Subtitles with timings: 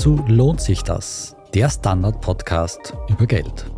[0.00, 1.36] Zu Lohnt sich das?
[1.52, 3.70] Der Standard-Podcast über Geld.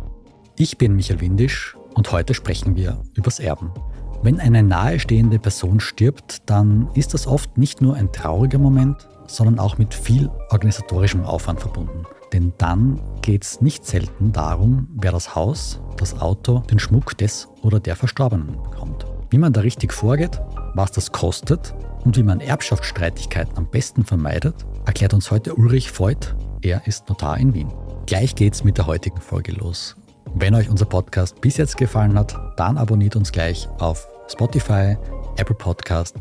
[0.57, 3.73] Ich bin Michael Windisch und heute sprechen wir übers Erben.
[4.21, 9.59] Wenn eine nahestehende Person stirbt, dann ist das oft nicht nur ein trauriger Moment, sondern
[9.59, 12.03] auch mit viel organisatorischem Aufwand verbunden.
[12.31, 17.49] Denn dann geht es nicht selten darum, wer das Haus, das Auto, den Schmuck des
[17.63, 19.05] oder der Verstorbenen bekommt.
[19.29, 20.39] Wie man da richtig vorgeht,
[20.73, 21.73] was das kostet
[22.03, 26.35] und wie man Erbschaftsstreitigkeiten am besten vermeidet, erklärt uns heute Ulrich Voigt.
[26.61, 27.73] Er ist Notar in Wien.
[28.05, 29.95] Gleich geht's mit der heutigen Folge los.
[30.35, 34.97] Wenn euch unser Podcast bis jetzt gefallen hat, dann abonniert uns gleich auf Spotify,
[35.37, 36.15] Apple Podcast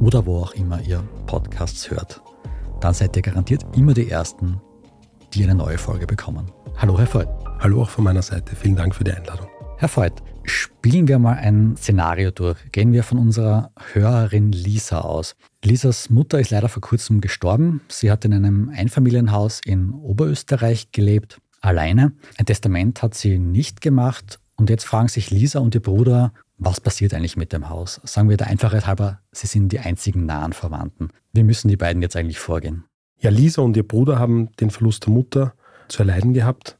[0.00, 2.22] oder wo auch immer ihr Podcasts hört.
[2.80, 4.60] Dann seid ihr garantiert immer die Ersten,
[5.34, 6.50] die eine neue Folge bekommen.
[6.76, 7.28] Hallo, Herr Voigt.
[7.58, 8.54] Hallo auch von meiner Seite.
[8.54, 9.48] Vielen Dank für die Einladung.
[9.76, 12.58] Herr Voigt, spielen wir mal ein Szenario durch.
[12.72, 15.36] Gehen wir von unserer Hörerin Lisa aus.
[15.64, 17.80] Lisas Mutter ist leider vor kurzem gestorben.
[17.88, 22.12] Sie hat in einem Einfamilienhaus in Oberösterreich gelebt, alleine.
[22.36, 24.40] Ein Testament hat sie nicht gemacht.
[24.56, 28.00] Und jetzt fragen sich Lisa und ihr Bruder, was passiert eigentlich mit dem Haus?
[28.02, 31.10] Sagen wir der Einfachheit halber, sie sind die einzigen nahen Verwandten.
[31.32, 32.84] Wie müssen die beiden jetzt eigentlich vorgehen?
[33.20, 35.54] Ja, Lisa und ihr Bruder haben den Verlust der Mutter
[35.88, 36.77] zu erleiden gehabt.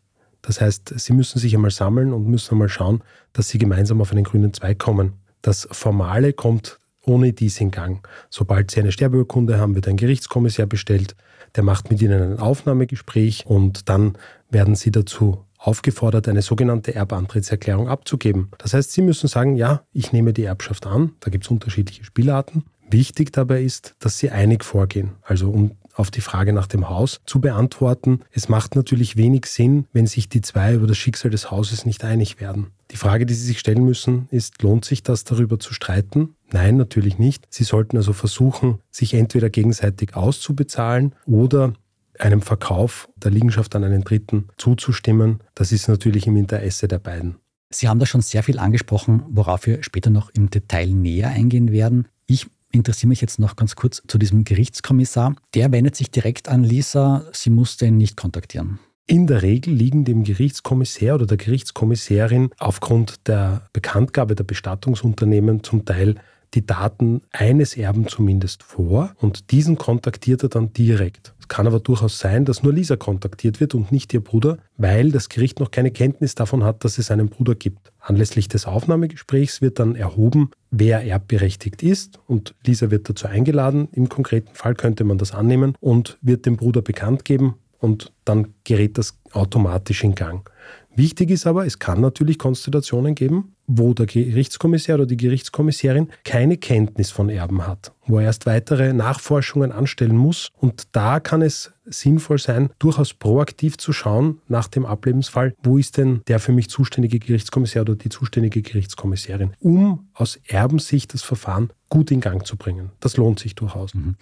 [0.49, 3.03] Das heißt, sie müssen sich einmal sammeln und müssen einmal schauen,
[3.35, 5.13] dass sie gemeinsam auf einen grünen Zweig kommen.
[5.43, 8.09] Das Formale kommt ohne dies in Gang.
[8.31, 11.17] Sobald sie eine Sterbeurkunde haben, wird ein Gerichtskommissar bestellt,
[11.55, 14.17] der macht mit ihnen ein Aufnahmegespräch und dann
[14.49, 18.49] werden sie dazu aufgefordert, eine sogenannte Erbantrittserklärung abzugeben.
[18.57, 21.13] Das heißt, sie müssen sagen, ja, ich nehme die Erbschaft an.
[21.21, 22.65] Da gibt es unterschiedliche Spielarten.
[22.91, 25.13] Wichtig dabei ist, dass sie einig vorgehen.
[25.23, 28.21] Also um auf die Frage nach dem Haus zu beantworten.
[28.31, 32.05] Es macht natürlich wenig Sinn, wenn sich die zwei über das Schicksal des Hauses nicht
[32.05, 32.69] einig werden.
[32.91, 36.35] Die Frage, die Sie sich stellen müssen, ist, lohnt sich das darüber zu streiten?
[36.53, 37.47] Nein, natürlich nicht.
[37.51, 41.75] Sie sollten also versuchen, sich entweder gegenseitig auszubezahlen oder
[42.19, 45.41] einem Verkauf der Liegenschaft an einen Dritten zuzustimmen.
[45.55, 47.37] Das ist natürlich im Interesse der beiden.
[47.71, 51.71] Sie haben da schon sehr viel angesprochen, worauf wir später noch im Detail näher eingehen
[51.71, 52.09] werden.
[52.27, 55.37] Ich interessiere mich jetzt noch ganz kurz zu diesem Gerichtskommissar.
[55.55, 58.79] Der wendet sich direkt an Lisa, sie musste ihn nicht kontaktieren.
[59.07, 65.87] In der Regel liegen dem Gerichtskommissär oder der Gerichtskommissärin aufgrund der Bekanntgabe der Bestattungsunternehmen zum
[65.87, 66.17] Teil
[66.55, 71.35] die Daten eines Erben zumindest vor und diesen kontaktiert er dann direkt.
[71.41, 75.11] Es kann aber durchaus sein, dass nur Lisa kontaktiert wird und nicht ihr Bruder, weil
[75.11, 77.93] das Gericht noch keine Kenntnis davon hat, dass es einen Bruder gibt.
[78.01, 83.89] Anlässlich des Aufnahmegesprächs wird dann erhoben, wer erbberechtigt ist und Lisa wird dazu eingeladen.
[83.93, 88.55] Im konkreten Fall könnte man das annehmen und wird dem Bruder bekannt geben und dann
[88.65, 90.49] gerät das automatisch in Gang.
[90.95, 96.57] Wichtig ist aber, es kann natürlich Konstellationen geben, wo der Gerichtskommissar oder die Gerichtskommissarin keine
[96.57, 100.49] Kenntnis von Erben hat, wo er erst weitere Nachforschungen anstellen muss.
[100.57, 105.99] Und da kann es sinnvoll sein, durchaus proaktiv zu schauen nach dem Ablebensfall, wo ist
[105.99, 111.71] denn der für mich zuständige Gerichtskommissar oder die zuständige Gerichtskommissarin, um aus Erbensicht das Verfahren
[111.91, 112.91] gut in Gang zu bringen.
[113.01, 113.95] Das lohnt sich durchaus.
[113.95, 114.17] Mhm.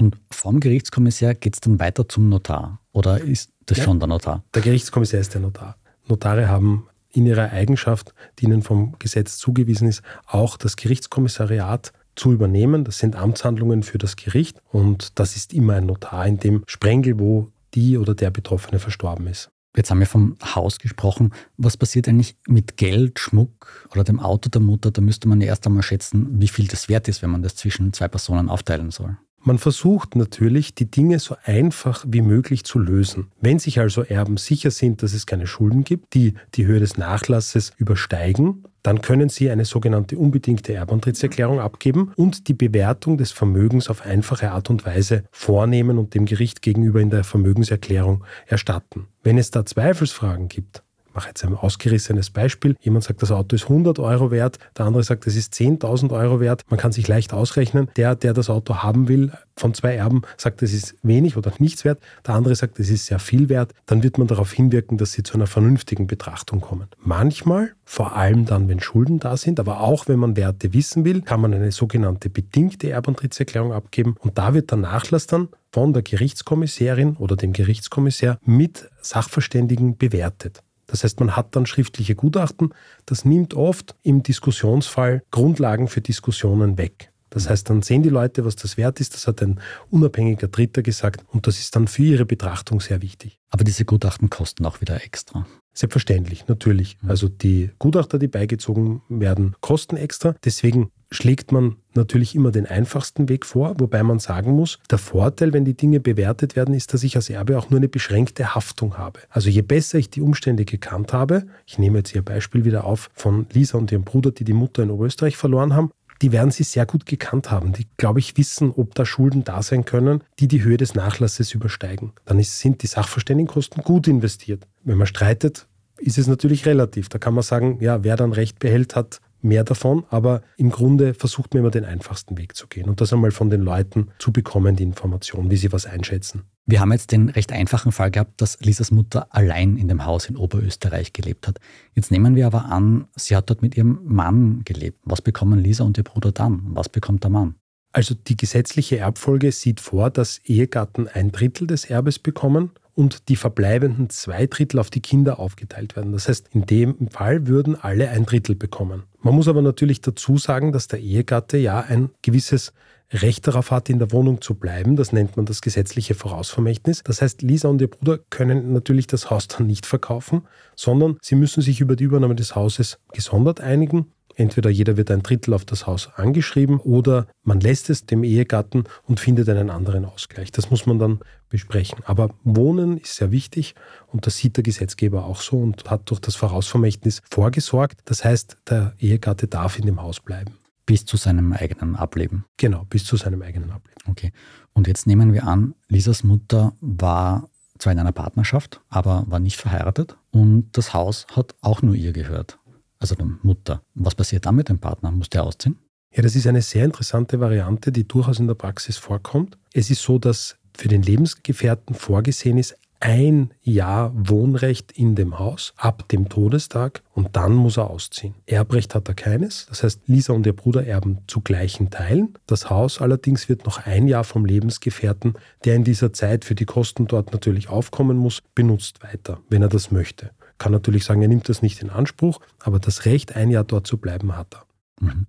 [0.00, 2.80] Und vom Gerichtskommissar geht es dann weiter zum Notar?
[2.92, 4.44] Oder ist das ja, schon der Notar?
[4.54, 5.76] Der Gerichtskommissar ist der Notar.
[6.06, 12.32] Notare haben in ihrer Eigenschaft, die ihnen vom Gesetz zugewiesen ist, auch das Gerichtskommissariat zu
[12.32, 12.84] übernehmen.
[12.84, 17.18] Das sind Amtshandlungen für das Gericht und das ist immer ein Notar in dem Sprengel,
[17.18, 19.50] wo die oder der Betroffene verstorben ist.
[19.76, 21.32] Jetzt haben wir vom Haus gesprochen.
[21.56, 24.92] Was passiert eigentlich mit Geld, Schmuck oder dem Auto der Mutter?
[24.92, 27.56] Da müsste man ja erst einmal schätzen, wie viel das wert ist, wenn man das
[27.56, 29.16] zwischen zwei Personen aufteilen soll.
[29.46, 33.30] Man versucht natürlich, die Dinge so einfach wie möglich zu lösen.
[33.42, 36.96] Wenn sich also Erben sicher sind, dass es keine Schulden gibt, die die Höhe des
[36.96, 43.90] Nachlasses übersteigen, dann können Sie eine sogenannte unbedingte Erbantrittserklärung abgeben und die Bewertung des Vermögens
[43.90, 49.08] auf einfache Art und Weise vornehmen und dem Gericht gegenüber in der Vermögenserklärung erstatten.
[49.22, 50.83] Wenn es da Zweifelsfragen gibt,
[51.14, 52.76] mache jetzt ein ausgerissenes Beispiel.
[52.80, 56.40] Jemand sagt, das Auto ist 100 Euro wert, der andere sagt, es ist 10.000 Euro
[56.40, 56.62] wert.
[56.68, 57.88] Man kann sich leicht ausrechnen.
[57.96, 61.84] Der, der das Auto haben will, von zwei Erben, sagt, es ist wenig oder nichts
[61.84, 62.00] wert.
[62.26, 63.72] Der andere sagt, es ist sehr viel wert.
[63.86, 66.88] Dann wird man darauf hinwirken, dass sie zu einer vernünftigen Betrachtung kommen.
[66.98, 71.22] Manchmal, vor allem dann, wenn Schulden da sind, aber auch wenn man Werte wissen will,
[71.22, 76.02] kann man eine sogenannte bedingte Erbantrittserklärung abgeben und da wird der Nachlass dann von der
[76.02, 80.62] Gerichtskommissärin oder dem Gerichtskommissär mit Sachverständigen bewertet.
[80.86, 82.74] Das heißt, man hat dann schriftliche Gutachten.
[83.06, 87.10] Das nimmt oft im Diskussionsfall Grundlagen für Diskussionen weg.
[87.34, 89.14] Das heißt, dann sehen die Leute, was das wert ist.
[89.14, 89.60] Das hat ein
[89.90, 93.40] unabhängiger Dritter gesagt und das ist dann für ihre Betrachtung sehr wichtig.
[93.50, 95.44] Aber diese Gutachten kosten auch wieder extra.
[95.72, 96.96] Selbstverständlich, natürlich.
[97.02, 97.10] Mhm.
[97.10, 100.36] Also die Gutachter, die beigezogen werden, kosten extra.
[100.44, 105.52] Deswegen schlägt man natürlich immer den einfachsten Weg vor, wobei man sagen muss, der Vorteil,
[105.52, 108.98] wenn die Dinge bewertet werden, ist, dass ich als Erbe auch nur eine beschränkte Haftung
[108.98, 109.20] habe.
[109.30, 113.10] Also je besser ich die Umstände gekannt habe, ich nehme jetzt Ihr Beispiel wieder auf
[113.14, 115.90] von Lisa und ihrem Bruder, die die Mutter in Oberösterreich verloren haben,
[116.22, 117.72] die werden sie sehr gut gekannt haben.
[117.72, 121.52] Die, glaube ich, wissen, ob da Schulden da sein können, die die Höhe des Nachlasses
[121.52, 122.12] übersteigen.
[122.24, 124.66] Dann ist, sind die Sachverständigenkosten gut investiert.
[124.84, 125.66] Wenn man streitet,
[125.98, 127.08] ist es natürlich relativ.
[127.08, 131.14] Da kann man sagen, ja, wer dann Recht behält, hat mehr davon, aber im Grunde
[131.14, 134.32] versucht man immer den einfachsten Weg zu gehen und das einmal von den Leuten zu
[134.32, 136.44] bekommen, die Information, wie sie was einschätzen.
[136.66, 140.26] Wir haben jetzt den recht einfachen Fall gehabt, dass Lisas Mutter allein in dem Haus
[140.26, 141.58] in Oberösterreich gelebt hat.
[141.94, 144.98] Jetzt nehmen wir aber an, sie hat dort mit ihrem Mann gelebt.
[145.04, 146.62] Was bekommen Lisa und ihr Bruder dann?
[146.68, 147.56] Was bekommt der Mann?
[147.92, 153.36] Also die gesetzliche Erbfolge sieht vor, dass Ehegatten ein Drittel des Erbes bekommen und die
[153.36, 156.12] verbleibenden zwei Drittel auf die Kinder aufgeteilt werden.
[156.12, 159.04] Das heißt, in dem Fall würden alle ein Drittel bekommen.
[159.20, 162.72] Man muss aber natürlich dazu sagen, dass der Ehegatte ja ein gewisses
[163.12, 164.96] Recht darauf hat, in der Wohnung zu bleiben.
[164.96, 167.02] Das nennt man das gesetzliche Vorausvermächtnis.
[167.04, 170.42] Das heißt, Lisa und ihr Bruder können natürlich das Haus dann nicht verkaufen,
[170.74, 174.06] sondern sie müssen sich über die Übernahme des Hauses gesondert einigen
[174.36, 178.84] Entweder jeder wird ein Drittel auf das Haus angeschrieben oder man lässt es dem Ehegatten
[179.04, 180.50] und findet einen anderen Ausgleich.
[180.50, 182.00] Das muss man dann besprechen.
[182.04, 183.74] Aber Wohnen ist sehr wichtig
[184.08, 188.00] und das sieht der Gesetzgeber auch so und hat durch das Vorausvermächtnis vorgesorgt.
[188.06, 190.54] Das heißt, der Ehegatte darf in dem Haus bleiben.
[190.86, 192.44] Bis zu seinem eigenen Ableben.
[192.56, 194.02] Genau, bis zu seinem eigenen Ableben.
[194.06, 194.32] Okay.
[194.74, 197.48] Und jetzt nehmen wir an, Lisas Mutter war
[197.78, 202.12] zwar in einer Partnerschaft, aber war nicht verheiratet und das Haus hat auch nur ihr
[202.12, 202.58] gehört
[203.04, 203.82] also der Mutter.
[203.94, 205.10] Was passiert dann mit dem Partner?
[205.10, 205.76] Muss der ausziehen?
[206.14, 209.58] Ja, das ist eine sehr interessante Variante, die durchaus in der Praxis vorkommt.
[209.74, 215.74] Es ist so, dass für den Lebensgefährten vorgesehen ist, ein Jahr Wohnrecht in dem Haus
[215.76, 218.34] ab dem Todestag und dann muss er ausziehen.
[218.46, 222.38] Erbrecht hat er keines, das heißt Lisa und ihr Bruder erben zu gleichen Teilen.
[222.46, 225.34] Das Haus allerdings wird noch ein Jahr vom Lebensgefährten,
[225.66, 229.68] der in dieser Zeit für die Kosten dort natürlich aufkommen muss, benutzt weiter, wenn er
[229.68, 233.50] das möchte kann natürlich sagen, er nimmt das nicht in Anspruch, aber das Recht, ein
[233.50, 234.64] Jahr dort zu bleiben, hat er.
[235.00, 235.26] Mhm.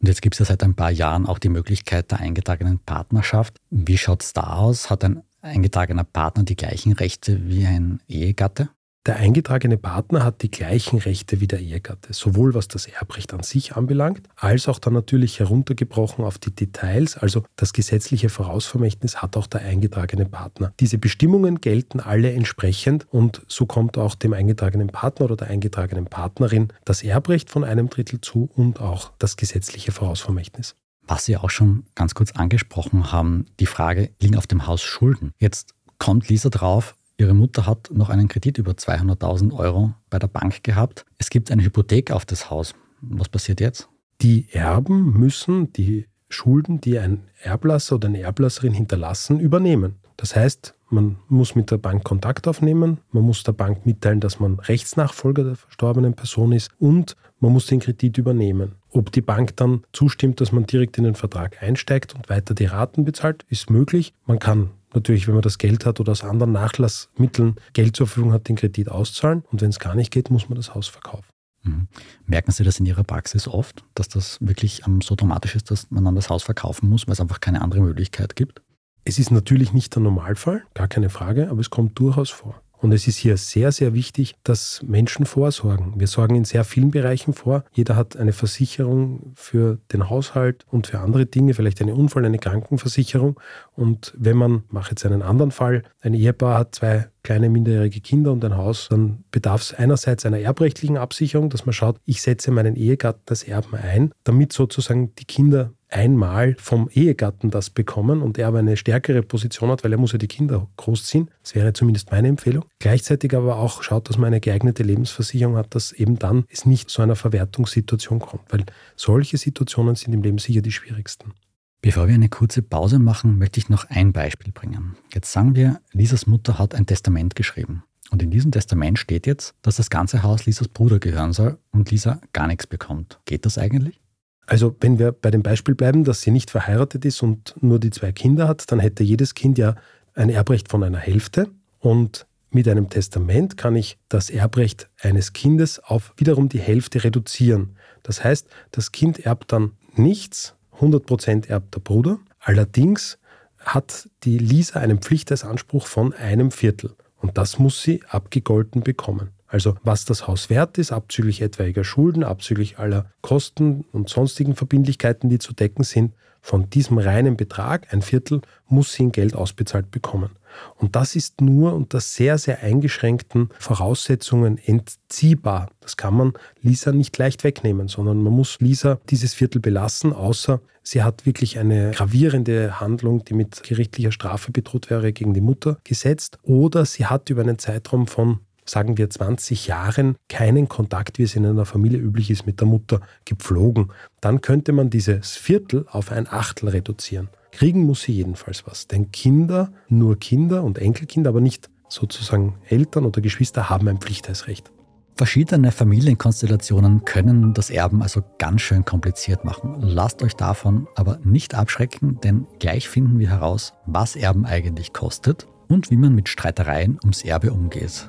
[0.00, 3.58] Und jetzt gibt es ja seit ein paar Jahren auch die Möglichkeit der eingetragenen Partnerschaft.
[3.70, 4.90] Wie schaut es da aus?
[4.90, 8.70] Hat ein eingetragener Partner die gleichen Rechte wie ein Ehegatte?
[9.06, 13.42] Der eingetragene Partner hat die gleichen Rechte wie der Ehegatte, sowohl was das Erbrecht an
[13.42, 19.36] sich anbelangt, als auch dann natürlich heruntergebrochen auf die Details, also das gesetzliche Vorausvermächtnis hat
[19.38, 20.74] auch der eingetragene Partner.
[20.78, 26.06] Diese Bestimmungen gelten alle entsprechend und so kommt auch dem eingetragenen Partner oder der eingetragenen
[26.06, 30.76] Partnerin das Erbrecht von einem Drittel zu und auch das gesetzliche Vorausvermächtnis.
[31.06, 35.32] Was Sie auch schon ganz kurz angesprochen haben, die Frage, liegen auf dem Haus Schulden?
[35.38, 40.28] Jetzt kommt Lisa drauf, Ihre Mutter hat noch einen Kredit über 200.000 Euro bei der
[40.28, 41.04] Bank gehabt.
[41.18, 42.74] Es gibt eine Hypothek auf das Haus.
[43.00, 43.88] Was passiert jetzt?
[44.22, 49.96] Die Erben müssen die Schulden, die ein Erblasser oder eine Erblasserin hinterlassen, übernehmen.
[50.16, 54.40] Das heißt, man muss mit der Bank Kontakt aufnehmen, man muss der Bank mitteilen, dass
[54.40, 58.76] man Rechtsnachfolger der verstorbenen Person ist und man muss den Kredit übernehmen.
[58.90, 62.64] Ob die Bank dann zustimmt, dass man direkt in den Vertrag einsteigt und weiter die
[62.64, 64.14] Raten bezahlt, ist möglich.
[64.24, 68.32] Man kann natürlich, wenn man das Geld hat oder aus anderen Nachlassmitteln Geld zur Verfügung
[68.32, 69.44] hat, den Kredit auszahlen.
[69.50, 71.28] Und wenn es gar nicht geht, muss man das Haus verkaufen.
[71.62, 71.88] Mhm.
[72.26, 75.90] Merken Sie das in Ihrer Praxis oft, dass das wirklich ähm, so dramatisch ist, dass
[75.90, 78.62] man dann das Haus verkaufen muss, weil es einfach keine andere Möglichkeit gibt?
[79.04, 82.60] Es ist natürlich nicht der Normalfall, gar keine Frage, aber es kommt durchaus vor.
[82.80, 85.94] Und es ist hier sehr, sehr wichtig, dass Menschen vorsorgen.
[85.96, 87.64] Wir sorgen in sehr vielen Bereichen vor.
[87.72, 92.38] Jeder hat eine Versicherung für den Haushalt und für andere Dinge, vielleicht eine Unfall-, eine
[92.38, 93.40] Krankenversicherung.
[93.74, 98.32] Und wenn man, mache jetzt einen anderen Fall, ein Ehepaar hat zwei kleine minderjährige Kinder
[98.32, 102.50] und ein Haus, dann bedarf es einerseits einer erbrechtlichen Absicherung, dass man schaut, ich setze
[102.52, 108.38] meinen Ehegatten das Erben ein, damit sozusagen die Kinder einmal vom Ehegatten das bekommen und
[108.38, 111.30] er aber eine stärkere Position hat, weil er muss ja die Kinder großziehen.
[111.42, 112.64] Das wäre zumindest meine Empfehlung.
[112.78, 116.90] Gleichzeitig aber auch schaut, dass man eine geeignete Lebensversicherung hat, dass eben dann es nicht
[116.90, 118.64] zu einer Verwertungssituation kommt, weil
[118.96, 121.32] solche Situationen sind im Leben sicher die schwierigsten.
[121.80, 124.96] Bevor wir eine kurze Pause machen, möchte ich noch ein Beispiel bringen.
[125.14, 127.84] Jetzt sagen wir, Lisas Mutter hat ein Testament geschrieben.
[128.10, 131.90] Und in diesem Testament steht jetzt, dass das ganze Haus Lisas Bruder gehören soll und
[131.90, 133.20] Lisa gar nichts bekommt.
[133.26, 134.00] Geht das eigentlich?
[134.48, 137.90] Also wenn wir bei dem Beispiel bleiben, dass sie nicht verheiratet ist und nur die
[137.90, 139.74] zwei Kinder hat, dann hätte jedes Kind ja
[140.14, 141.50] ein Erbrecht von einer Hälfte.
[141.80, 147.76] Und mit einem Testament kann ich das Erbrecht eines Kindes auf wiederum die Hälfte reduzieren.
[148.02, 152.18] Das heißt, das Kind erbt dann nichts, 100% erbt der Bruder.
[152.40, 153.18] Allerdings
[153.58, 156.94] hat die Lisa einen Pflichtheitsanspruch von einem Viertel.
[157.18, 159.28] Und das muss sie abgegolten bekommen.
[159.48, 165.30] Also was das Haus wert ist, abzüglich etwaiger Schulden, abzüglich aller Kosten und sonstigen Verbindlichkeiten,
[165.30, 169.90] die zu decken sind, von diesem reinen Betrag, ein Viertel, muss sie in Geld ausbezahlt
[169.90, 170.30] bekommen.
[170.76, 175.70] Und das ist nur unter sehr, sehr eingeschränkten Voraussetzungen entziehbar.
[175.80, 180.60] Das kann man Lisa nicht leicht wegnehmen, sondern man muss Lisa dieses Viertel belassen, außer
[180.82, 185.78] sie hat wirklich eine gravierende Handlung, die mit gerichtlicher Strafe bedroht wäre, gegen die Mutter
[185.84, 186.38] gesetzt.
[186.42, 191.36] Oder sie hat über einen Zeitraum von sagen wir 20 Jahren keinen Kontakt, wie es
[191.36, 196.12] in einer Familie üblich ist, mit der Mutter gepflogen, dann könnte man dieses Viertel auf
[196.12, 197.28] ein Achtel reduzieren.
[197.52, 198.86] Kriegen muss sie jedenfalls was.
[198.86, 204.70] Denn Kinder, nur Kinder und Enkelkinder, aber nicht sozusagen Eltern oder Geschwister, haben ein Pflichtheitsrecht.
[205.16, 209.78] Verschiedene Familienkonstellationen können das Erben also ganz schön kompliziert machen.
[209.80, 215.48] Lasst euch davon aber nicht abschrecken, denn gleich finden wir heraus, was Erben eigentlich kostet
[215.66, 218.08] und wie man mit Streitereien ums Erbe umgeht.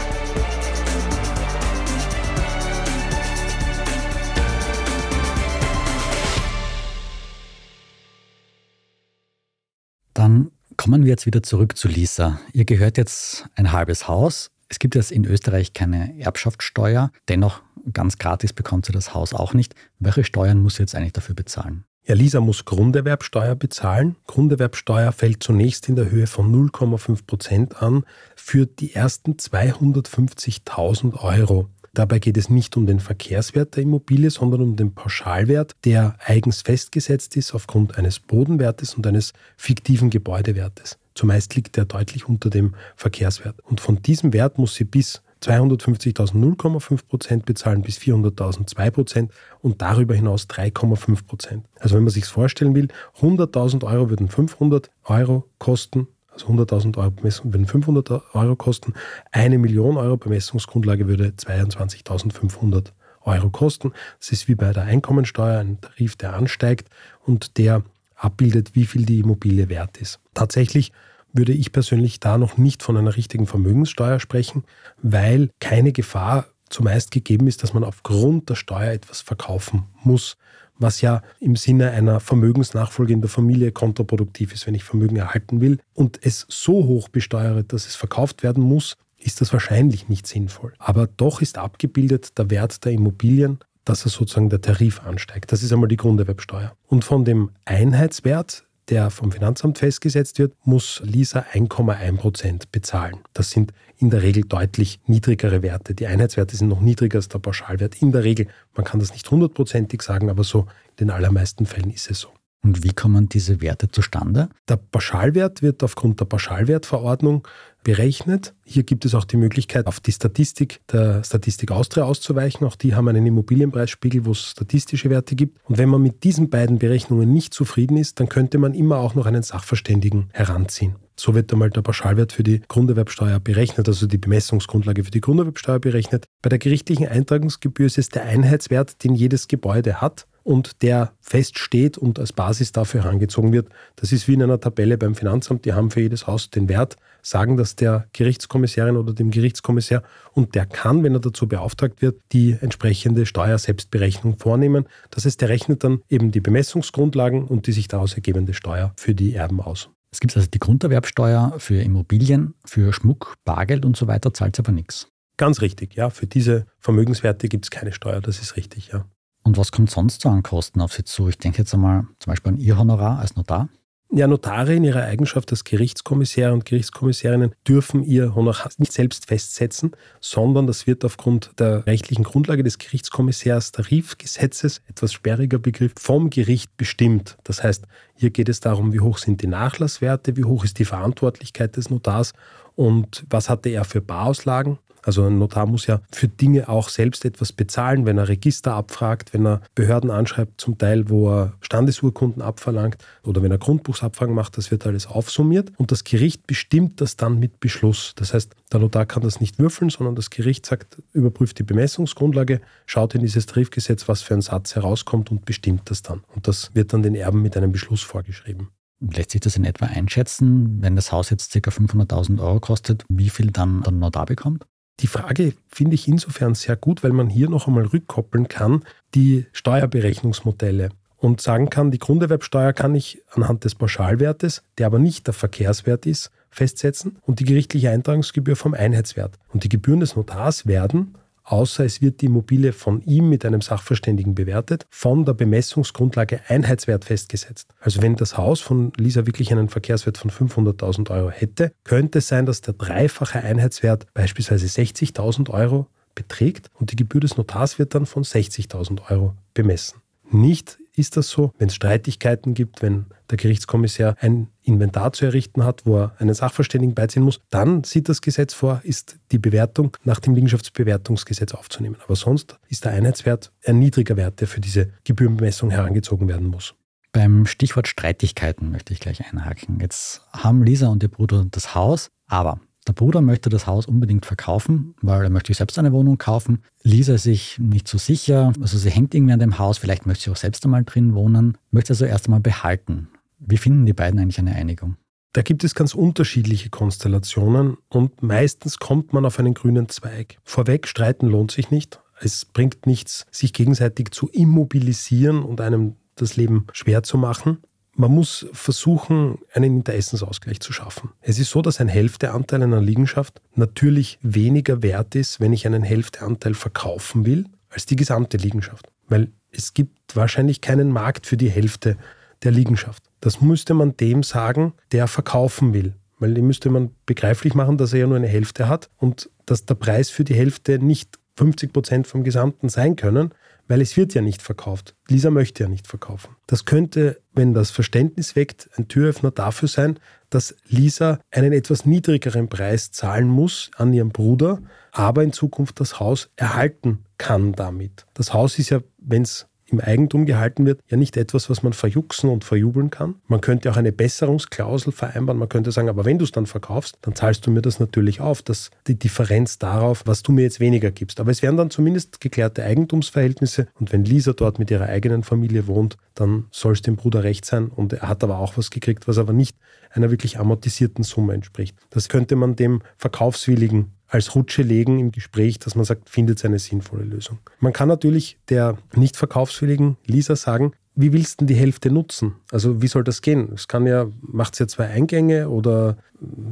[10.31, 12.39] Dann kommen wir jetzt wieder zurück zu Lisa.
[12.53, 14.49] Ihr gehört jetzt ein halbes Haus.
[14.69, 17.11] Es gibt jetzt in Österreich keine Erbschaftssteuer.
[17.27, 17.61] Dennoch
[17.91, 19.75] ganz gratis bekommt sie das Haus auch nicht.
[19.99, 21.83] Welche Steuern muss sie jetzt eigentlich dafür bezahlen?
[22.05, 24.15] Ja, Lisa muss Grunderwerbsteuer bezahlen.
[24.25, 28.05] Grunderwerbsteuer fällt zunächst in der Höhe von 0,5 Prozent an
[28.37, 31.67] für die ersten 250.000 Euro.
[31.93, 36.61] Dabei geht es nicht um den Verkehrswert der Immobilie, sondern um den Pauschalwert, der eigens
[36.61, 40.97] festgesetzt ist aufgrund eines Bodenwertes und eines fiktiven Gebäudewertes.
[41.15, 43.59] Zumeist liegt er deutlich unter dem Verkehrswert.
[43.63, 49.31] Und von diesem Wert muss sie bis 250.000 0,5 Prozent bezahlen, bis 400.000 2 Prozent
[49.59, 51.65] und darüber hinaus 3,5 Prozent.
[51.79, 52.87] Also wenn man sich vorstellen will,
[53.19, 58.93] 100.000 Euro würden 500 Euro kosten, also 100.000 Euro Bemessung würden 500 Euro kosten.
[59.31, 62.91] Eine Million Euro Bemessungsgrundlage würde 22.500
[63.23, 63.91] Euro kosten.
[64.19, 66.89] Das ist wie bei der Einkommensteuer ein Tarif, der ansteigt
[67.25, 67.83] und der
[68.15, 70.19] abbildet, wie viel die Immobilie wert ist.
[70.33, 70.91] Tatsächlich
[71.33, 74.63] würde ich persönlich da noch nicht von einer richtigen Vermögenssteuer sprechen,
[75.01, 80.37] weil keine Gefahr zumeist gegeben ist, dass man aufgrund der Steuer etwas verkaufen muss
[80.81, 85.61] was ja im Sinne einer Vermögensnachfolge in der Familie kontraproduktiv ist, wenn ich Vermögen erhalten
[85.61, 90.27] will und es so hoch besteuere, dass es verkauft werden muss, ist das wahrscheinlich nicht
[90.27, 90.73] sinnvoll.
[90.79, 95.51] Aber doch ist abgebildet der Wert der Immobilien, dass er sozusagen der Tarif ansteigt.
[95.51, 96.75] Das ist einmal die Grunderwerbsteuer.
[96.87, 103.19] Und von dem Einheitswert der vom Finanzamt festgesetzt wird, muss Lisa 1,1 Prozent bezahlen.
[103.33, 105.93] Das sind in der Regel deutlich niedrigere Werte.
[105.93, 108.01] Die Einheitswerte sind noch niedriger als der Pauschalwert.
[108.01, 110.61] In der Regel, man kann das nicht hundertprozentig sagen, aber so
[110.91, 112.29] in den allermeisten Fällen ist es so.
[112.63, 114.49] Und wie kommen diese Werte zustande?
[114.67, 117.47] Der Pauschalwert wird aufgrund der Pauschalwertverordnung
[117.83, 118.53] berechnet.
[118.63, 122.65] Hier gibt es auch die Möglichkeit, auf die Statistik der Statistik Austria auszuweichen.
[122.65, 125.59] Auch die haben einen Immobilienpreisspiegel, wo es statistische Werte gibt.
[125.67, 129.15] Und wenn man mit diesen beiden Berechnungen nicht zufrieden ist, dann könnte man immer auch
[129.15, 130.95] noch einen Sachverständigen heranziehen.
[131.15, 135.79] So wird einmal der Pauschalwert für die Grunderwerbsteuer berechnet, also die Bemessungsgrundlage für die Grunderwerbsteuer
[135.79, 136.25] berechnet.
[136.41, 141.97] Bei der gerichtlichen Eintragungsgebühr ist es der Einheitswert, den jedes Gebäude hat und der feststeht
[141.97, 143.69] und als Basis dafür herangezogen wird.
[143.95, 145.65] Das ist wie in einer Tabelle beim Finanzamt.
[145.65, 150.55] Die haben für jedes Haus den Wert, sagen das der Gerichtskommissarin oder dem Gerichtskommissar und
[150.55, 154.85] der kann, wenn er dazu beauftragt wird, die entsprechende Steuerselbstberechnung vornehmen.
[155.09, 159.15] Das heißt, der rechnet dann eben die Bemessungsgrundlagen und die sich daraus ergebende Steuer für
[159.15, 159.89] die Erben aus.
[160.11, 164.73] Es gibt also die Grunderwerbsteuer für Immobilien, für Schmuck, Bargeld und so weiter, zahlt aber
[164.73, 165.07] nichts.
[165.37, 166.09] Ganz richtig, ja.
[166.09, 169.05] Für diese Vermögenswerte gibt es keine Steuer, das ist richtig, ja.
[169.43, 171.29] Und was kommt sonst so an Kosten auf Sie zu?
[171.29, 173.69] Ich denke jetzt einmal zum Beispiel an Ihr Honorar als Notar.
[174.13, 179.91] Ja, Notare in ihrer Eigenschaft als Gerichtskommissare und Gerichtskommissärinnen dürfen ihr Honorar nicht selbst festsetzen,
[180.19, 186.75] sondern das wird aufgrund der rechtlichen Grundlage des Gerichtskommissärs Tarifgesetzes, etwas sperriger Begriff, vom Gericht
[186.75, 187.37] bestimmt.
[187.45, 190.85] Das heißt, hier geht es darum, wie hoch sind die Nachlasswerte, wie hoch ist die
[190.85, 192.33] Verantwortlichkeit des Notars
[192.75, 194.77] und was hatte er für Barauslagen.
[195.03, 199.33] Also ein Notar muss ja für Dinge auch selbst etwas bezahlen, wenn er Register abfragt,
[199.33, 204.57] wenn er Behörden anschreibt, zum Teil, wo er Standesurkunden abverlangt oder wenn er Grundbuchsabfragen macht,
[204.57, 208.13] das wird alles aufsummiert und das Gericht bestimmt das dann mit Beschluss.
[208.15, 212.61] Das heißt, der Notar kann das nicht würfeln, sondern das Gericht sagt, überprüft die Bemessungsgrundlage,
[212.85, 216.23] schaut in dieses Tarifgesetz, was für ein Satz herauskommt und bestimmt das dann.
[216.35, 218.69] Und das wird dann den Erben mit einem Beschluss vorgeschrieben.
[218.99, 221.71] Lässt sich das in etwa einschätzen, wenn das Haus jetzt ca.
[221.71, 224.67] 500.000 Euro kostet, wie viel dann der Notar bekommt?
[225.01, 228.83] Die Frage finde ich insofern sehr gut, weil man hier noch einmal rückkoppeln kann,
[229.15, 235.27] die Steuerberechnungsmodelle und sagen kann, die Grunderwerbsteuer kann ich anhand des Pauschalwertes, der aber nicht
[235.27, 239.39] der Verkehrswert ist, festsetzen und die gerichtliche Eintragungsgebühr vom Einheitswert.
[239.53, 243.61] Und die Gebühren des Notars werden außer es wird die Immobilie von ihm mit einem
[243.61, 247.69] Sachverständigen bewertet, von der Bemessungsgrundlage Einheitswert festgesetzt.
[247.79, 252.27] Also wenn das Haus von Lisa wirklich einen Verkehrswert von 500.000 Euro hätte, könnte es
[252.27, 257.95] sein, dass der dreifache Einheitswert beispielsweise 60.000 Euro beträgt und die Gebühr des Notars wird
[257.95, 260.01] dann von 60.000 Euro bemessen.
[260.29, 265.65] Nicht ist das so, wenn es Streitigkeiten gibt, wenn der Gerichtskommissar ein Inventar zu errichten
[265.65, 269.97] hat, wo er einen Sachverständigen beiziehen muss, dann sieht das Gesetz vor, ist die Bewertung
[270.03, 271.97] nach dem Liegenschaftsbewertungsgesetz aufzunehmen.
[272.03, 276.75] Aber sonst ist der Einheitswert ein niedriger Wert, der für diese Gebührenbemessung herangezogen werden muss.
[277.11, 279.79] Beim Stichwort Streitigkeiten möchte ich gleich einhaken.
[279.81, 284.25] Jetzt haben Lisa und ihr Bruder das Haus, aber der Bruder möchte das Haus unbedingt
[284.25, 286.63] verkaufen, weil er möchte selbst eine Wohnung kaufen.
[286.83, 290.25] Lisa ist sich nicht so sicher, also sie hängt irgendwie an dem Haus, vielleicht möchte
[290.25, 293.09] sie auch selbst einmal drin wohnen, möchte also erst einmal behalten.
[293.37, 294.97] Wie finden die beiden eigentlich eine Einigung?
[295.33, 300.37] Da gibt es ganz unterschiedliche Konstellationen und meistens kommt man auf einen grünen Zweig.
[300.43, 302.01] Vorweg, streiten lohnt sich nicht.
[302.19, 307.59] Es bringt nichts, sich gegenseitig zu immobilisieren und einem das Leben schwer zu machen.
[307.95, 311.11] Man muss versuchen, einen Interessensausgleich zu schaffen.
[311.21, 315.83] Es ist so, dass ein Hälfteanteil einer Liegenschaft natürlich weniger wert ist, wenn ich einen
[315.83, 318.91] Hälfteanteil verkaufen will, als die gesamte Liegenschaft.
[319.07, 321.97] Weil es gibt wahrscheinlich keinen Markt für die Hälfte
[322.43, 323.03] der Liegenschaft.
[323.19, 325.93] Das müsste man dem sagen, der verkaufen will.
[326.19, 329.65] Weil dem müsste man begreiflich machen, dass er ja nur eine Hälfte hat und dass
[329.65, 333.31] der Preis für die Hälfte nicht 50 Prozent vom Gesamten sein können,
[333.71, 334.95] weil es wird ja nicht verkauft.
[335.07, 336.35] Lisa möchte ja nicht verkaufen.
[336.45, 339.97] Das könnte, wenn das Verständnis weckt, ein Türöffner dafür sein,
[340.29, 346.01] dass Lisa einen etwas niedrigeren Preis zahlen muss an ihren Bruder, aber in Zukunft das
[346.01, 348.05] Haus erhalten kann damit.
[348.13, 351.73] Das Haus ist ja, wenn es im Eigentum gehalten wird, ja nicht etwas, was man
[351.73, 353.15] verjuxen und verjubeln kann.
[353.27, 355.39] Man könnte auch eine Besserungsklausel vereinbaren.
[355.39, 358.21] Man könnte sagen, aber wenn du es dann verkaufst, dann zahlst du mir das natürlich
[358.21, 361.19] auf, dass die Differenz darauf, was du mir jetzt weniger gibst.
[361.19, 363.67] Aber es wären dann zumindest geklärte Eigentumsverhältnisse.
[363.79, 367.45] Und wenn Lisa dort mit ihrer eigenen Familie wohnt, dann soll es dem Bruder recht
[367.45, 367.67] sein.
[367.67, 369.55] Und er hat aber auch was gekriegt, was aber nicht
[369.89, 371.75] einer wirklich amortisierten Summe entspricht.
[371.89, 376.59] Das könnte man dem Verkaufswilligen als Rutsche legen im Gespräch, dass man sagt, findet eine
[376.59, 377.39] sinnvolle Lösung.
[377.59, 382.35] Man kann natürlich der nicht verkaufswilligen Lisa sagen, wie willst du denn die Hälfte nutzen?
[382.51, 383.49] Also wie soll das gehen?
[383.53, 385.97] Es kann ja, macht es ja zwei Eingänge oder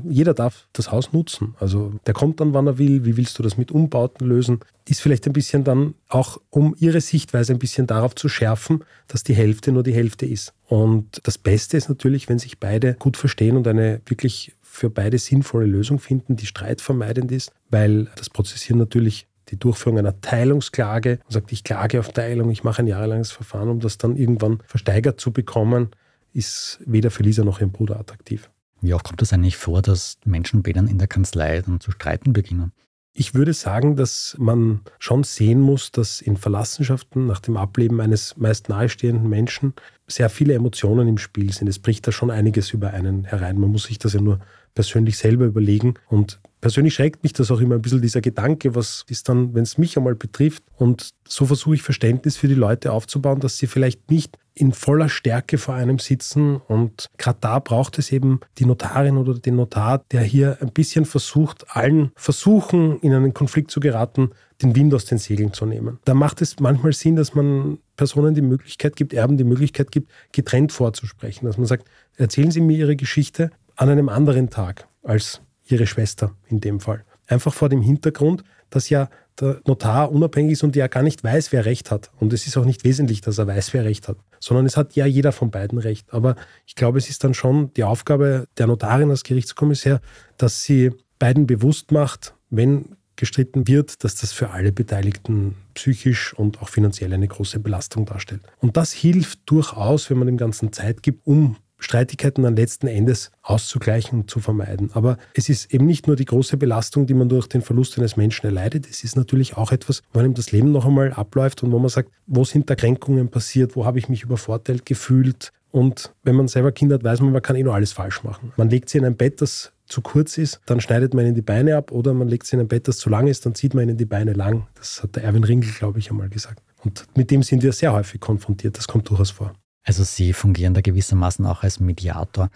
[0.08, 1.56] jeder darf das Haus nutzen.
[1.60, 3.04] Also der kommt dann, wann er will.
[3.04, 4.62] Wie willst du das mit Umbauten lösen?
[4.88, 9.24] Ist vielleicht ein bisschen dann auch, um ihre Sichtweise ein bisschen darauf zu schärfen, dass
[9.24, 10.54] die Hälfte nur die Hälfte ist.
[10.68, 15.18] Und das Beste ist natürlich, wenn sich beide gut verstehen und eine wirklich für beide
[15.18, 21.32] sinnvolle Lösung finden, die streitvermeidend ist, weil das Prozessieren natürlich die Durchführung einer Teilungsklage und
[21.34, 25.20] sagt, ich klage auf Teilung, ich mache ein jahrelanges Verfahren, um das dann irgendwann versteigert
[25.20, 25.90] zu bekommen,
[26.34, 28.50] ist weder für Lisa noch ihren Bruder attraktiv.
[28.82, 32.32] Wie oft kommt es eigentlich vor, dass Menschen bei in der Kanzlei dann zu streiten
[32.32, 32.72] beginnen?
[33.14, 38.38] Ich würde sagen, dass man schon sehen muss, dass in Verlassenschaften nach dem Ableben eines
[38.38, 39.74] meist nahestehenden Menschen
[40.10, 41.68] sehr viele Emotionen im Spiel sind.
[41.68, 43.60] Es bricht da schon einiges über einen herein.
[43.60, 44.40] Man muss sich das ja nur
[44.74, 45.96] persönlich selber überlegen.
[46.08, 49.64] Und persönlich schreckt mich das auch immer ein bisschen dieser Gedanke, was ist dann, wenn
[49.64, 50.64] es mich einmal betrifft.
[50.78, 55.10] Und so versuche ich Verständnis für die Leute aufzubauen, dass sie vielleicht nicht in voller
[55.10, 56.58] Stärke vor einem sitzen.
[56.58, 61.06] Und gerade da braucht es eben die Notarin oder den Notar, der hier ein bisschen
[61.06, 66.00] versucht, allen Versuchen, in einen Konflikt zu geraten, den Wind aus den Segeln zu nehmen.
[66.06, 70.12] Da macht es manchmal Sinn, dass man Personen die Möglichkeit gibt, Erben die Möglichkeit gibt,
[70.32, 71.46] getrennt vorzusprechen.
[71.46, 76.36] Dass man sagt, erzählen Sie mir Ihre Geschichte, an einem anderen Tag als ihre Schwester
[76.50, 77.06] in dem Fall.
[77.28, 81.54] Einfach vor dem Hintergrund, dass ja der Notar unabhängig ist und ja gar nicht weiß,
[81.54, 82.12] wer Recht hat.
[82.20, 84.96] Und es ist auch nicht wesentlich, dass er weiß, wer Recht hat, sondern es hat
[84.96, 86.14] ja jeder von beiden Recht.
[86.14, 90.02] Aber ich glaube, es ist dann schon die Aufgabe der Notarin als Gerichtskommissär,
[90.38, 96.62] dass sie beiden bewusst macht, wenn gestritten wird, dass das für alle Beteiligten psychisch und
[96.62, 98.42] auch finanziell eine große Belastung darstellt.
[98.60, 103.32] Und das hilft durchaus, wenn man dem Ganzen Zeit gibt, um Streitigkeiten dann letzten Endes
[103.42, 104.92] auszugleichen und zu vermeiden.
[104.94, 108.18] Aber es ist eben nicht nur die große Belastung, die man durch den Verlust eines
[108.18, 111.72] Menschen erleidet, es ist natürlich auch etwas, wo einem das Leben noch einmal abläuft und
[111.72, 115.52] wo man sagt, wo sind da Kränkungen passiert, wo habe ich mich übervorteilt gefühlt.
[115.72, 118.52] Und wenn man selber Kinder hat, weiß man, man kann eh nur alles falsch machen.
[118.58, 121.42] Man legt sie in ein Bett, das zu kurz ist, dann schneidet man ihnen die
[121.42, 123.74] Beine ab oder man legt sie in ein Bett, das zu lang ist, dann zieht
[123.74, 124.68] man ihnen die Beine lang.
[124.76, 126.62] Das hat der Erwin Ringel, glaube ich, einmal gesagt.
[126.84, 128.78] Und mit dem sind wir sehr häufig konfrontiert.
[128.78, 129.54] Das kommt durchaus vor.
[129.84, 132.50] Also Sie fungieren da gewissermaßen auch als Mediator.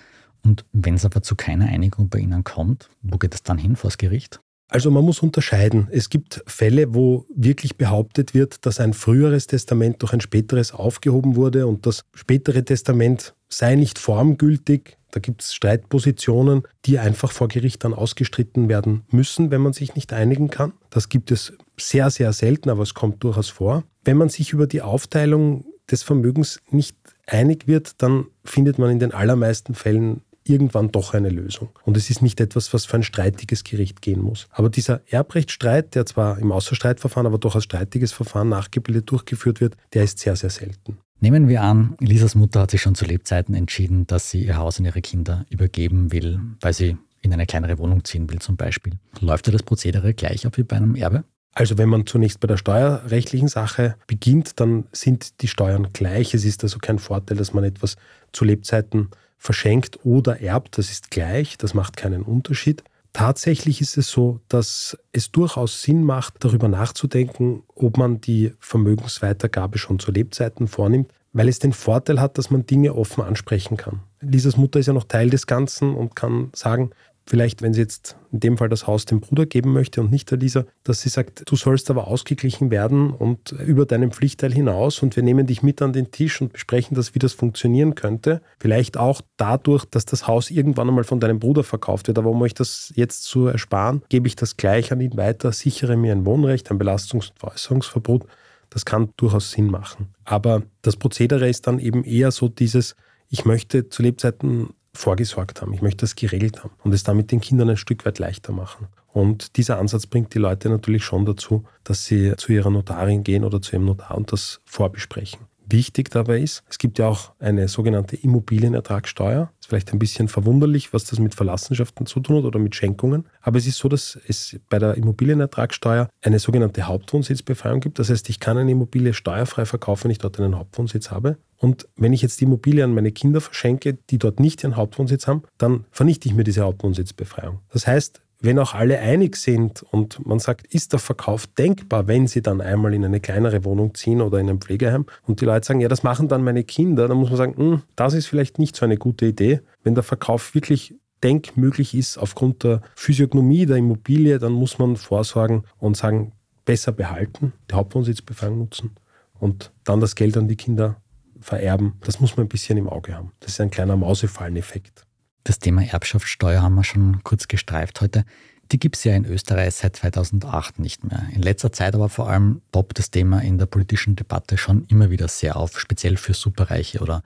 [0.46, 3.76] Und wenn es aber zu keiner Einigung bei Ihnen kommt, wo geht es dann hin
[3.76, 4.40] vor das Gericht?
[4.70, 5.88] Also man muss unterscheiden.
[5.92, 11.36] Es gibt Fälle, wo wirklich behauptet wird, dass ein früheres Testament durch ein späteres aufgehoben
[11.36, 14.98] wurde und das spätere Testament sei nicht formgültig.
[15.12, 19.96] Da gibt es Streitpositionen, die einfach vor Gericht dann ausgestritten werden müssen, wenn man sich
[19.96, 20.74] nicht einigen kann.
[20.90, 23.84] Das gibt es sehr, sehr selten, aber es kommt durchaus vor.
[24.04, 29.00] Wenn man sich über die Aufteilung des Vermögens nicht einig wird, dann findet man in
[29.00, 31.70] den allermeisten Fällen irgendwann doch eine Lösung.
[31.86, 34.48] Und es ist nicht etwas, was für ein streitiges Gericht gehen muss.
[34.52, 39.78] Aber dieser Erbrechtsstreit, der zwar im Außerstreitverfahren, aber doch als streitiges Verfahren nachgebildet durchgeführt wird,
[39.94, 40.98] der ist sehr, sehr selten.
[41.24, 44.80] Nehmen wir an, Elisas Mutter hat sich schon zu Lebzeiten entschieden, dass sie ihr Haus
[44.80, 49.00] an ihre Kinder übergeben will, weil sie in eine kleinere Wohnung ziehen will zum Beispiel.
[49.22, 51.24] Läuft da das Prozedere gleich ab wie bei einem Erbe?
[51.54, 56.34] Also wenn man zunächst bei der steuerrechtlichen Sache beginnt, dann sind die Steuern gleich.
[56.34, 57.96] Es ist also kein Vorteil, dass man etwas
[58.34, 59.08] zu Lebzeiten
[59.38, 60.78] verschenkt oder erbt.
[60.78, 62.84] Das ist gleich, das macht keinen Unterschied.
[63.14, 69.78] Tatsächlich ist es so, dass es durchaus Sinn macht, darüber nachzudenken, ob man die Vermögensweitergabe
[69.78, 74.02] schon zu Lebzeiten vornimmt, weil es den Vorteil hat, dass man Dinge offen ansprechen kann.
[74.20, 76.90] Lisas Mutter ist ja noch Teil des Ganzen und kann sagen,
[77.26, 80.30] vielleicht, wenn sie jetzt in dem Fall das Haus dem Bruder geben möchte und nicht
[80.32, 85.02] der Lisa, dass sie sagt, du sollst aber ausgeglichen werden und über deinen Pflichtteil hinaus
[85.02, 88.42] und wir nehmen dich mit an den Tisch und besprechen das, wie das funktionieren könnte.
[88.60, 92.42] Vielleicht auch dadurch, dass das Haus irgendwann einmal von deinem Bruder verkauft wird, aber um
[92.42, 96.26] euch das jetzt zu ersparen, gebe ich das gleich an ihn weiter, sichere mir ein
[96.26, 98.26] Wohnrecht, ein Belastungs- und Veräußerungsverbot.
[98.70, 100.08] Das kann durchaus Sinn machen.
[100.26, 102.96] Aber das Prozedere ist dann eben eher so dieses,
[103.30, 105.74] ich möchte zu Lebzeiten vorgesorgt haben.
[105.74, 108.88] Ich möchte das geregelt haben und es damit den Kindern ein Stück weit leichter machen.
[109.12, 113.44] Und dieser Ansatz bringt die Leute natürlich schon dazu, dass sie zu ihrer Notarin gehen
[113.44, 115.46] oder zu ihrem Notar und das vorbesprechen.
[115.70, 119.52] Wichtig dabei ist, es gibt ja auch eine sogenannte Immobilienertragssteuer.
[119.60, 123.26] Ist vielleicht ein bisschen verwunderlich, was das mit Verlassenschaften zu tun hat oder mit Schenkungen.
[123.42, 128.00] Aber es ist so, dass es bei der Immobilienertragssteuer eine sogenannte Hauptwohnsitzbefreiung gibt.
[128.00, 131.38] Das heißt, ich kann eine Immobilie steuerfrei verkaufen, wenn ich dort einen Hauptwohnsitz habe.
[131.58, 135.28] Und wenn ich jetzt die Immobilie an meine Kinder verschenke, die dort nicht ihren Hauptwohnsitz
[135.28, 137.60] haben, dann vernichte ich mir diese Hauptwohnsitzbefreiung.
[137.72, 142.28] Das heißt, wenn auch alle einig sind und man sagt, ist der Verkauf denkbar, wenn
[142.28, 145.66] sie dann einmal in eine kleinere Wohnung ziehen oder in ein Pflegeheim und die Leute
[145.66, 148.60] sagen, ja, das machen dann meine Kinder, dann muss man sagen, hm, das ist vielleicht
[148.60, 149.62] nicht so eine gute Idee.
[149.84, 155.64] Wenn der Verkauf wirklich denkmöglich ist aufgrund der Physiognomie der Immobilie, dann muss man vorsorgen
[155.80, 156.34] und sagen,
[156.66, 158.92] besser behalten, die Hauptwohnsitzbefreiung nutzen
[159.40, 160.98] und dann das Geld an die Kinder
[161.40, 161.94] vererben.
[162.02, 163.32] Das muss man ein bisschen im Auge haben.
[163.40, 165.06] Das ist ein kleiner Mausefalleneffekt.
[165.44, 168.24] Das Thema Erbschaftssteuer haben wir schon kurz gestreift heute.
[168.72, 171.28] Die gibt es ja in Österreich seit 2008 nicht mehr.
[171.34, 175.10] In letzter Zeit aber vor allem poppt das Thema in der politischen Debatte schon immer
[175.10, 177.24] wieder sehr auf, speziell für Superreiche oder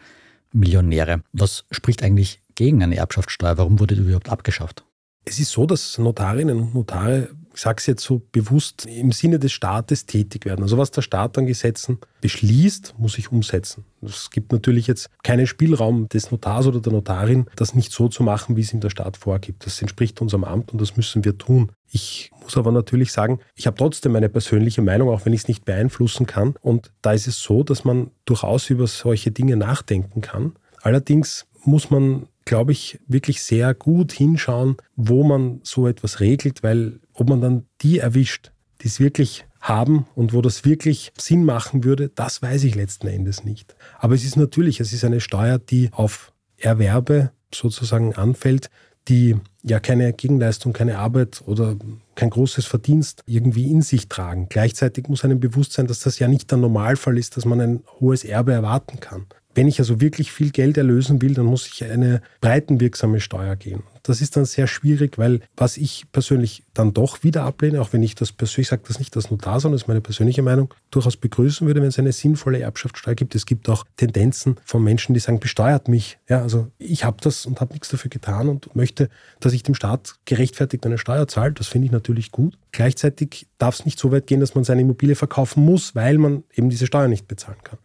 [0.52, 1.22] Millionäre.
[1.32, 3.58] Was spricht eigentlich gegen eine Erbschaftssteuer?
[3.58, 4.84] Warum wurde die überhaupt abgeschafft?
[5.24, 9.40] Es ist so, dass Notarinnen und Notare ich sage es jetzt so bewusst, im Sinne
[9.40, 10.62] des Staates tätig werden.
[10.62, 13.84] Also was der Staat an Gesetzen beschließt, muss sich umsetzen.
[14.04, 18.22] Es gibt natürlich jetzt keinen Spielraum des Notars oder der Notarin, das nicht so zu
[18.22, 19.66] machen, wie es ihm der Staat vorgibt.
[19.66, 21.72] Das entspricht unserem Amt und das müssen wir tun.
[21.92, 25.48] Ich muss aber natürlich sagen, ich habe trotzdem meine persönliche Meinung, auch wenn ich es
[25.48, 26.54] nicht beeinflussen kann.
[26.62, 30.54] Und da ist es so, dass man durchaus über solche Dinge nachdenken kann.
[30.84, 37.02] Allerdings muss man glaube ich, wirklich sehr gut hinschauen, wo man so etwas regelt, weil
[37.18, 38.52] ob man dann die erwischt,
[38.82, 43.08] die es wirklich haben und wo das wirklich Sinn machen würde, das weiß ich letzten
[43.08, 43.76] Endes nicht.
[43.98, 48.70] Aber es ist natürlich, es ist eine Steuer, die auf Erwerbe sozusagen anfällt,
[49.08, 51.76] die ja keine Gegenleistung, keine Arbeit oder
[52.16, 54.48] kein großes Verdienst irgendwie in sich tragen.
[54.50, 57.84] Gleichzeitig muss einem bewusst sein, dass das ja nicht der Normalfall ist, dass man ein
[58.00, 59.26] hohes Erbe erwarten kann
[59.58, 63.82] wenn ich also wirklich viel Geld erlösen will, dann muss ich eine breitenwirksame Steuer gehen.
[64.04, 68.04] Das ist dann sehr schwierig, weil was ich persönlich dann doch wieder ablehne, auch wenn
[68.04, 71.18] ich das persönlich, sage das nicht als Notar, sondern das ist meine persönliche Meinung, durchaus
[71.18, 73.34] begrüßen würde, wenn es eine sinnvolle Erbschaftssteuer gibt.
[73.34, 76.20] Es gibt auch Tendenzen von Menschen, die sagen, besteuert mich.
[76.30, 79.74] Ja, also ich habe das und habe nichts dafür getan und möchte, dass ich dem
[79.74, 81.54] Staat gerechtfertigt eine Steuer zahle.
[81.54, 82.60] Das finde ich natürlich gut.
[82.72, 86.44] Gleichzeitig darf es nicht so weit gehen, dass man seine Immobilie verkaufen muss, weil man
[86.54, 87.80] eben diese Steuer nicht bezahlen kann.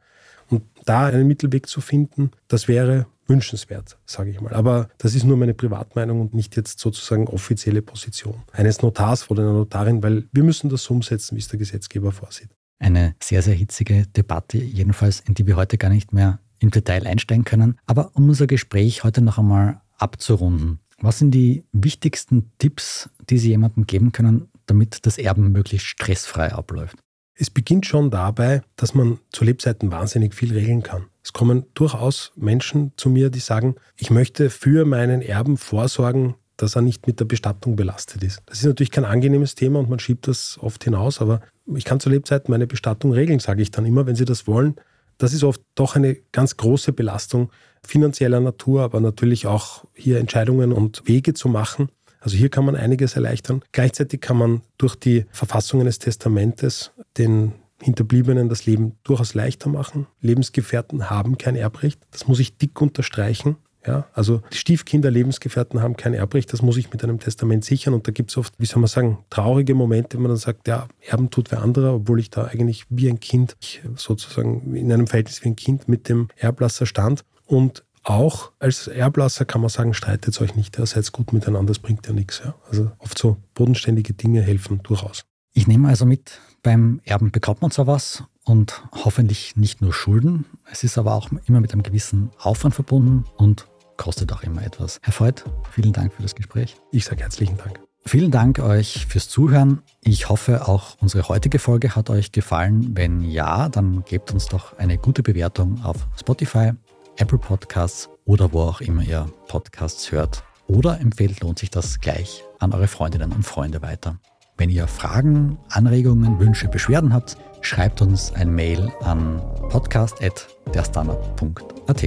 [0.85, 4.53] Da einen Mittelweg zu finden, das wäre wünschenswert, sage ich mal.
[4.53, 9.43] Aber das ist nur meine Privatmeinung und nicht jetzt sozusagen offizielle Position eines Notars oder
[9.43, 12.51] einer Notarin, weil wir müssen das so umsetzen, wie es der Gesetzgeber vorsieht.
[12.79, 17.07] Eine sehr, sehr hitzige Debatte, jedenfalls in die wir heute gar nicht mehr im Detail
[17.07, 17.79] einsteigen können.
[17.87, 23.49] Aber um unser Gespräch heute noch einmal abzurunden, was sind die wichtigsten Tipps, die Sie
[23.49, 26.97] jemandem geben können, damit das Erben möglichst stressfrei abläuft?
[27.35, 31.07] Es beginnt schon dabei, dass man zu Lebzeiten wahnsinnig viel regeln kann.
[31.25, 36.77] Es kommen durchaus Menschen zu mir, die sagen, ich möchte für meinen Erben vorsorgen, dass
[36.77, 38.43] er nicht mit der Bestattung belastet ist.
[38.47, 41.41] Das ist natürlich kein angenehmes Thema und man schiebt das oft hinaus, aber
[41.75, 44.77] ich kann zu Lebzeiten meine Bestattung regeln, sage ich dann immer, wenn Sie das wollen.
[45.19, 47.51] Das ist oft doch eine ganz große Belastung
[47.85, 51.89] finanzieller Natur, aber natürlich auch hier Entscheidungen und Wege zu machen,
[52.23, 53.63] also hier kann man einiges erleichtern.
[53.73, 60.07] Gleichzeitig kann man durch die Verfassung eines Testamentes den Hinterbliebenen das Leben durchaus leichter machen.
[60.21, 62.01] Lebensgefährten haben kein Erbrecht.
[62.13, 63.57] Das muss ich dick unterstreichen.
[63.85, 67.95] Ja, also Stiefkinder, Lebensgefährten haben kein Erbrecht, das muss ich mit einem Testament sichern.
[67.95, 70.69] Und da gibt es oft, wie soll man sagen, traurige Momente, wenn man dann sagt,
[70.69, 73.57] ja, Erben tut wer anderer, obwohl ich da eigentlich wie ein Kind,
[73.97, 77.25] sozusagen in einem Verhältnis wie ein Kind mit dem Erblasser stand.
[77.45, 81.79] Und auch als Erblasser kann man sagen, streitet euch nicht, ja, seid gut miteinander, das
[81.79, 82.43] bringt ja nichts.
[82.45, 82.55] Ja.
[82.69, 85.25] Also oft so bodenständige Dinge helfen durchaus.
[85.53, 90.47] Ich nehme also mit, beim Erben bekommt man zwar was und hoffentlich nicht nur Schulden,
[90.71, 94.99] es ist aber auch immer mit einem gewissen Aufwand verbunden und kostet auch immer etwas.
[95.03, 96.77] Herr Freud, vielen Dank für das Gespräch.
[96.91, 97.81] Ich sage herzlichen Dank.
[98.05, 99.81] Vielen Dank euch fürs Zuhören.
[100.03, 102.97] Ich hoffe, auch unsere heutige Folge hat euch gefallen.
[102.97, 106.73] Wenn ja, dann gebt uns doch eine gute Bewertung auf Spotify,
[107.17, 110.45] Apple Podcasts oder wo auch immer ihr Podcasts hört.
[110.67, 114.19] Oder empfehlt lohnt sich das gleich an eure Freundinnen und Freunde weiter.
[114.57, 122.05] Wenn ihr Fragen, Anregungen, Wünsche, Beschwerden habt, schreibt uns ein Mail an podcast.derstandard.at.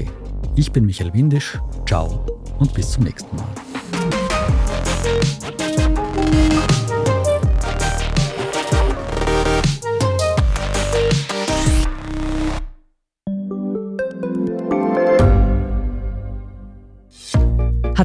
[0.56, 2.26] Ich bin Michael Windisch, ciao
[2.60, 3.75] und bis zum nächsten Mal.